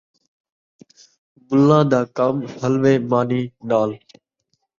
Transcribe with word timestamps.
ملّاں 1.47 1.83
دا 1.91 2.01
کم 2.17 2.35
حلوے 2.59 2.93
مانی 3.09 3.41
نال 3.69 3.91